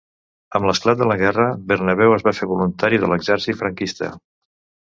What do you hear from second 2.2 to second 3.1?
va fer voluntari